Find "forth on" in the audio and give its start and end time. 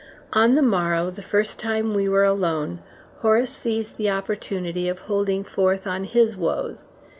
5.43-6.05